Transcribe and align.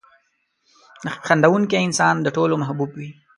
•خندېدونکی 1.25 1.77
انسان 1.87 2.15
د 2.21 2.27
ټولو 2.35 2.53
محبوب 2.61 2.91
وي. 2.99 3.09